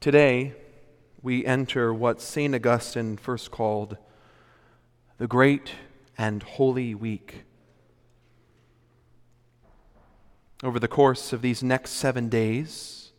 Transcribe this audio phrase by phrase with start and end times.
[0.00, 0.54] Today,
[1.20, 2.54] we enter what St.
[2.54, 3.98] Augustine first called
[5.18, 5.72] the Great
[6.16, 7.44] and Holy Week.
[10.62, 13.12] Over the course of these next seven days,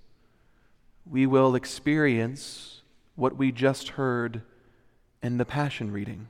[1.05, 2.78] we will experience
[3.19, 4.41] what we just heard
[5.21, 6.29] in the Passion reading.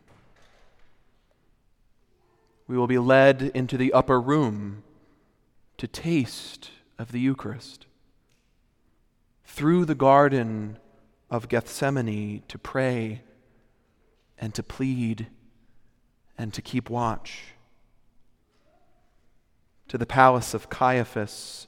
[2.67, 4.83] We will be led into the upper room
[5.77, 7.85] to taste of the Eucharist
[9.45, 10.79] through the Garden
[11.29, 13.21] of Gethsemane to pray
[14.39, 15.27] and to plead
[16.37, 17.53] and to keep watch,
[19.89, 21.67] to the palace of Caiaphas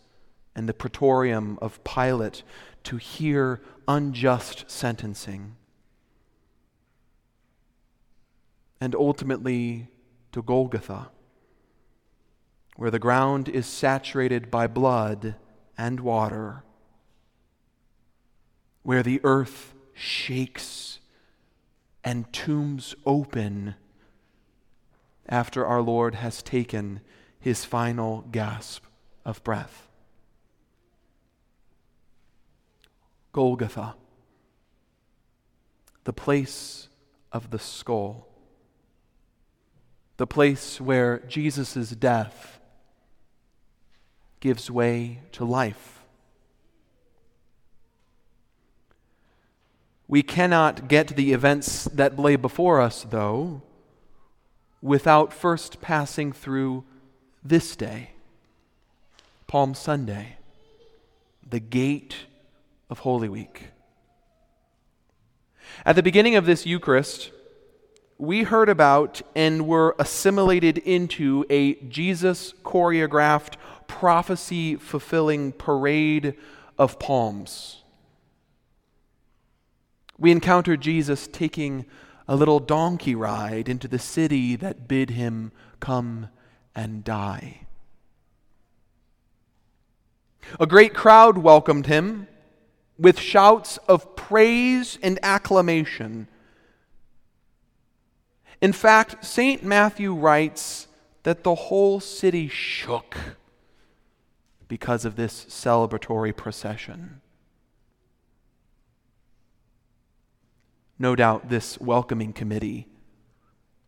[0.56, 2.44] and the praetorium of Pilate
[2.84, 5.56] to hear unjust sentencing,
[8.80, 9.88] and ultimately
[10.32, 11.10] to Golgotha,
[12.76, 15.36] where the ground is saturated by blood
[15.78, 16.64] and water
[18.84, 21.00] where the earth shakes
[22.04, 23.76] and tombs open
[25.30, 27.02] after our Lord has taken
[27.40, 28.84] his final gasp
[29.24, 29.88] of breath.
[33.32, 33.96] Golgotha,
[36.04, 36.90] the place
[37.32, 38.28] of the skull,
[40.18, 42.60] the place where Jesus' death
[44.40, 46.04] gives way to life.
[50.08, 53.62] We cannot get to the events that lay before us, though,
[54.82, 56.84] without first passing through
[57.44, 58.12] this day,
[59.48, 60.36] Palm Sunday,
[61.48, 62.26] the gate
[62.92, 63.70] of Holy Week.
[65.84, 67.32] At the beginning of this Eucharist,
[68.20, 73.56] we heard about and were assimilated into a Jesus choreographed,
[73.88, 76.36] prophecy fulfilling parade
[76.78, 77.82] of palms
[80.22, 81.84] we encounter Jesus taking
[82.28, 86.30] a little donkey ride into the city that bid him come
[86.76, 87.62] and die.
[90.60, 92.28] A great crowd welcomed him
[93.02, 96.28] with shouts of praise and acclamation.
[98.62, 99.64] In fact, St.
[99.64, 100.88] Matthew writes
[101.24, 103.18] that the whole city shook
[104.68, 107.22] because of this celebratory procession.
[111.00, 112.88] No doubt this welcoming committee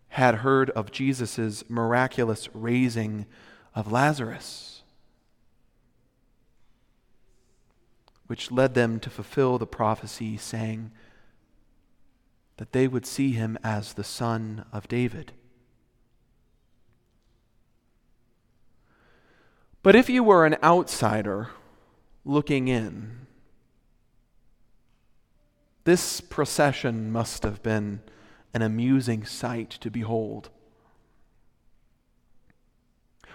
[0.09, 3.27] had heard of Jesus' miraculous raising
[3.75, 4.72] of Lazarus,
[8.27, 10.91] which led them to fulfill the prophecy saying
[12.57, 15.33] that they would see him as the Son of David.
[19.81, 21.49] But if you were an outsider
[22.23, 23.27] looking in,
[25.83, 28.01] this procession must have been
[28.53, 30.49] an amusing sight to behold.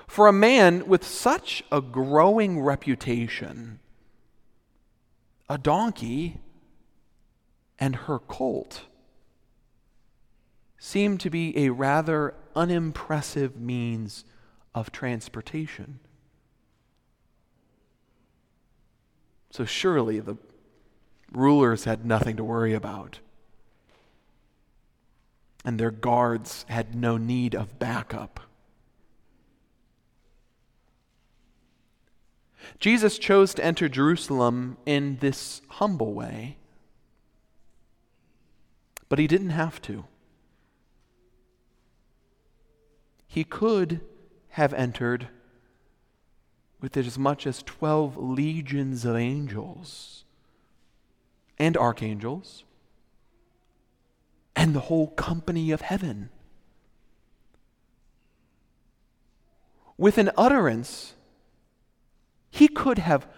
[0.06, 3.81] For a man with such a growing reputation,
[5.48, 6.41] a donkey
[7.78, 8.82] and her colt
[10.78, 14.25] seemed to be a rather unimpressive means
[14.75, 15.98] of transportation.
[19.50, 20.36] So surely the
[21.32, 23.20] Rulers had nothing to worry about.
[25.65, 28.41] And their guards had no need of backup.
[32.78, 36.56] Jesus chose to enter Jerusalem in this humble way,
[39.08, 40.04] but he didn't have to.
[43.26, 44.00] He could
[44.50, 45.28] have entered
[46.80, 50.24] with as much as 12 legions of angels
[51.58, 52.64] and archangels
[54.54, 56.30] and the whole company of heaven.
[59.97, 61.15] With an utterance,
[62.59, 63.28] he could have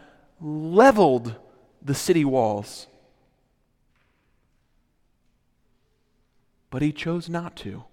[0.41, 1.35] leveled
[1.83, 2.87] the city walls.
[6.71, 7.85] But he chose not to.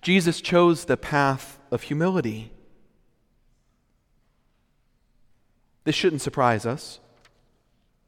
[0.00, 2.52] Jesus chose the path of humility.
[5.82, 7.00] This shouldn't surprise us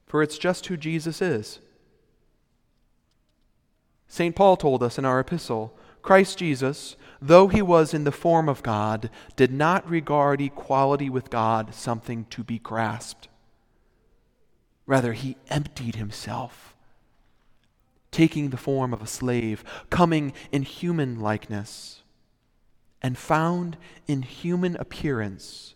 [0.07, 1.59] for it's just who Jesus is.
[4.07, 4.37] St.
[4.37, 8.63] Paul told us in our epistle Christ Jesus, though he was in the form of
[8.63, 13.29] God, did not regard equality with God something to be grasped.
[14.87, 16.75] Rather, he emptied himself,
[18.11, 22.03] taking the form of a slave, coming in human likeness,
[23.03, 23.77] and found
[24.07, 25.75] in human appearance,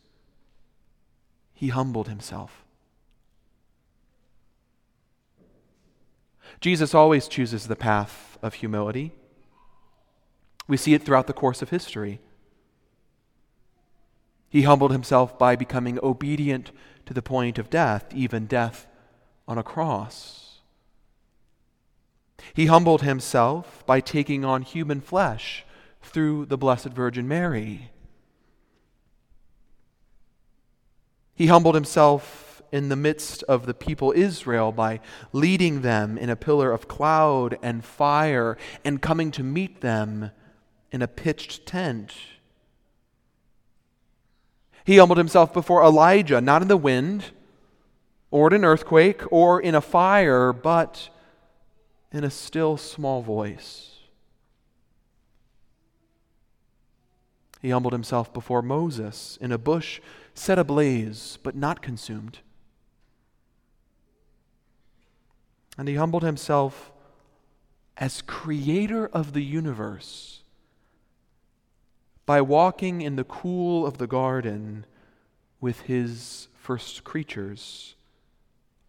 [1.53, 2.65] he humbled himself.
[6.61, 9.13] Jesus always chooses the path of humility.
[10.67, 12.21] We see it throughout the course of history.
[14.49, 16.73] He humbled himself by becoming obedient
[17.07, 18.87] to the point of death, even death
[19.47, 20.61] on a cross.
[22.55, 25.65] He humbled himself by taking on human flesh
[26.03, 27.91] through the Blessed Virgin Mary.
[31.35, 35.01] He humbled himself in the midst of the people Israel by
[35.33, 40.31] leading them in a pillar of cloud and fire and coming to meet them
[40.93, 42.13] in a pitched tent.
[44.85, 47.27] He humbled himself before Elijah, not in the wind,
[48.31, 51.11] or in an earthquake, or in a fire, but
[52.13, 53.99] in a still small voice.
[57.61, 60.01] He humbled himself before Moses in a bush
[60.35, 62.39] set ablaze, but not consumed.
[65.77, 66.91] And he humbled himself
[67.97, 70.43] as creator of the universe
[72.31, 74.87] by walking in the cool of the garden
[75.61, 77.97] with his first creatures,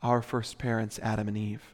[0.04, 1.74] our first parents, Adam and Eve.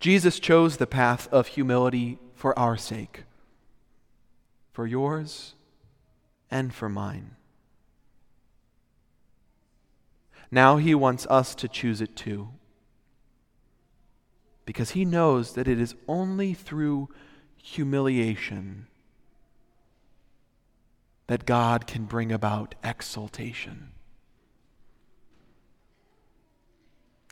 [0.00, 3.24] Jesus chose the path of humility for our sake,
[4.70, 5.54] for yours
[6.50, 7.36] and for mine.
[10.50, 12.50] Now he wants us to choose it too,
[14.66, 17.08] because he knows that it is only through
[17.66, 18.86] humiliation
[21.28, 23.88] that God can bring about exaltation.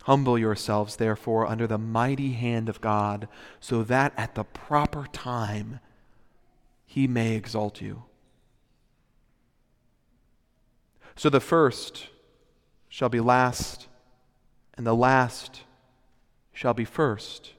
[0.05, 3.29] Humble yourselves, therefore, under the mighty hand of God,
[3.61, 5.81] so that at the proper time
[6.87, 8.05] he may exalt you.
[11.15, 12.09] So the first
[12.89, 13.87] shall be last,
[14.79, 15.65] and the last
[16.55, 17.53] shall be first.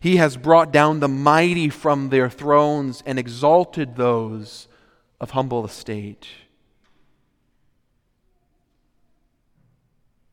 [0.00, 4.68] He has brought down the mighty from their thrones and exalted those
[5.20, 6.26] of humble estate.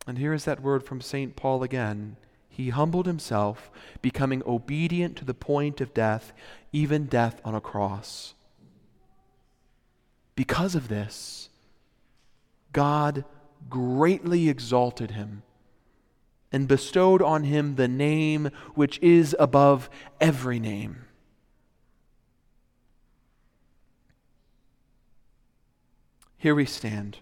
[0.08, 1.36] And here is that word from St.
[1.36, 2.18] Paul again.
[2.50, 3.72] He humbled himself,
[4.02, 6.34] becoming obedient to the point of death,
[6.74, 8.34] even death on a cross.
[10.36, 11.50] Because of this,
[12.74, 13.26] God
[13.70, 15.44] greatly exalted him
[16.52, 19.90] and bestowed on him the name which is above
[20.20, 21.06] every name.
[26.38, 27.20] Here we stand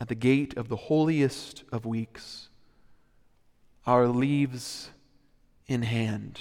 [0.00, 2.50] at the gate of the holiest of weeks,
[3.86, 4.90] our leaves
[5.66, 6.40] in hand.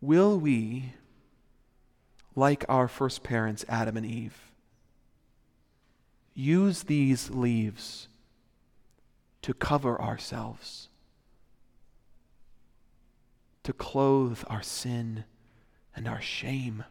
[0.00, 0.92] Will we,
[2.36, 4.38] like our first parents, Adam and Eve,
[6.36, 8.08] use these leaves
[9.40, 10.88] to cover ourselves,
[13.62, 15.24] to clothe our sin
[15.94, 16.84] and our shame.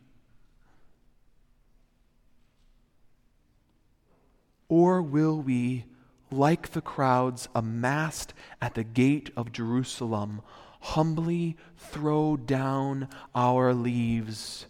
[4.67, 5.85] Or will we,
[6.31, 10.41] like the crowds amassed at the gate of Jerusalem,
[10.81, 14.65] humbly throw down our leaves?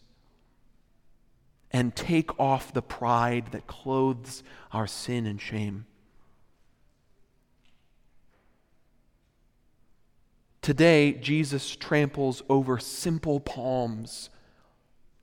[1.72, 5.86] And take off the pride that clothes our sin and shame.
[10.62, 14.31] Today, Jesus tramples over simple palms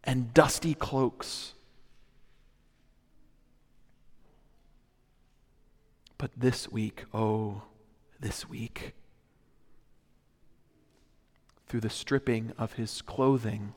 [0.05, 1.55] and dusty cloaks.
[6.17, 7.63] But this week, oh,
[8.21, 8.95] this week,
[11.67, 13.75] through the stripping of his clothing,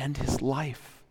[0.00, 1.02] and his life.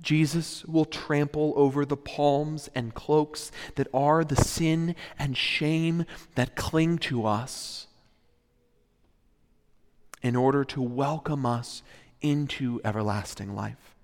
[0.00, 6.56] Jesus will trample over the palms and cloaks that are the sin and shame that
[6.56, 7.88] cling to us
[10.22, 11.82] in order to welcome us
[12.22, 13.94] into everlasting life.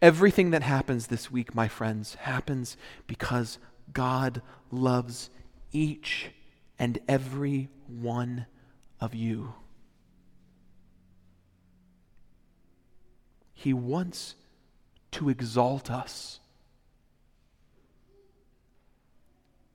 [0.00, 3.58] Everything that happens this week, my friends, happens because
[3.92, 4.40] God
[4.70, 5.28] loves
[5.72, 6.30] each
[6.80, 8.46] and every one
[9.02, 9.52] of you.
[13.52, 14.34] He wants
[15.12, 16.40] to exalt us.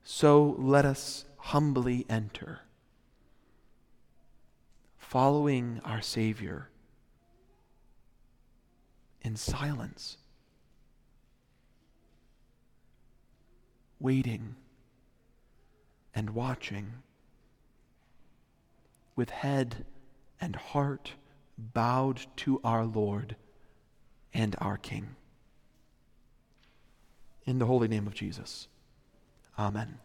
[0.02, 2.62] So let us humbly enter,
[4.98, 6.70] following our Savior
[9.22, 10.16] in silence,
[14.00, 14.56] waiting
[16.16, 16.94] and watching,
[19.14, 19.84] with head
[20.40, 21.12] and heart
[21.58, 23.36] bowed to our Lord
[24.32, 25.14] and our King.
[27.44, 28.66] In the holy name of Jesus.
[29.58, 29.98] Amen.